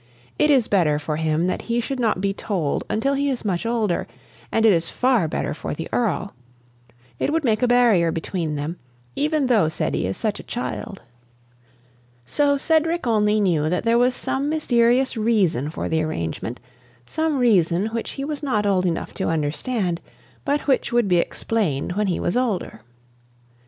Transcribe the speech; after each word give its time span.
It 0.39 0.49
is 0.49 0.67
better 0.67 0.97
for 0.97 1.17
him 1.17 1.45
that 1.45 1.61
he 1.61 1.79
should 1.79 1.99
not 1.99 2.21
be 2.21 2.33
told 2.33 2.83
until 2.89 3.13
he 3.13 3.29
is 3.29 3.45
much 3.45 3.67
older, 3.67 4.07
and 4.51 4.65
it 4.65 4.73
is 4.73 4.89
far 4.89 5.27
better 5.27 5.53
for 5.53 5.75
the 5.75 5.87
Earl. 5.93 6.33
It 7.19 7.31
would 7.31 7.43
make 7.43 7.61
a 7.61 7.67
barrier 7.67 8.11
between 8.11 8.55
them, 8.55 8.77
even 9.15 9.45
though 9.45 9.69
Ceddie 9.69 10.07
is 10.07 10.17
such 10.17 10.39
a 10.39 10.49
child." 10.49 11.03
So 12.25 12.57
Cedric 12.57 13.05
only 13.05 13.39
knew 13.39 13.69
that 13.69 13.83
there 13.85 13.99
was 13.99 14.15
some 14.15 14.49
mysterious 14.49 15.15
reason 15.17 15.69
for 15.69 15.87
the 15.87 16.01
arrangement, 16.01 16.59
some 17.05 17.37
reason 17.37 17.85
which 17.85 18.13
he 18.13 18.25
was 18.25 18.41
not 18.41 18.65
old 18.65 18.87
enough 18.87 19.13
to 19.13 19.29
understand, 19.29 20.01
but 20.43 20.61
which 20.61 20.91
would 20.91 21.07
be 21.07 21.17
explained 21.17 21.91
when 21.91 22.07
he 22.07 22.19
was 22.19 22.35
older. 22.35 22.81